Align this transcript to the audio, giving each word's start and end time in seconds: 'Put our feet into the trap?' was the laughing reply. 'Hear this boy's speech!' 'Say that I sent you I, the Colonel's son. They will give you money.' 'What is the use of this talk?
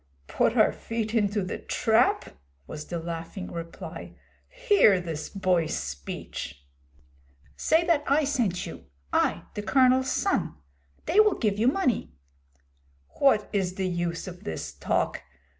'Put 0.25 0.57
our 0.57 0.71
feet 0.73 1.13
into 1.13 1.43
the 1.43 1.59
trap?' 1.59 2.35
was 2.65 2.85
the 2.87 2.97
laughing 2.97 3.51
reply. 3.51 4.15
'Hear 4.49 4.99
this 4.99 5.29
boy's 5.29 5.77
speech!' 5.77 6.65
'Say 7.55 7.85
that 7.85 8.03
I 8.07 8.23
sent 8.23 8.65
you 8.65 8.85
I, 9.13 9.43
the 9.53 9.61
Colonel's 9.61 10.11
son. 10.11 10.55
They 11.05 11.19
will 11.19 11.37
give 11.37 11.59
you 11.59 11.67
money.' 11.67 12.15
'What 13.19 13.47
is 13.53 13.75
the 13.75 13.87
use 13.87 14.27
of 14.27 14.43
this 14.43 14.73
talk? 14.73 15.21